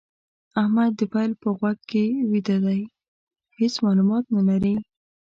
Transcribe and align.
احمد 0.61 0.91
د 0.99 1.01
پيل 1.13 1.31
په 1.41 1.49
غوږ 1.57 1.79
کې 1.91 2.03
ويده 2.29 2.57
دی؛ 2.65 2.81
هيڅ 3.57 3.73
مالومات 3.85 4.25
نه 4.35 4.41
لري. 4.49 4.75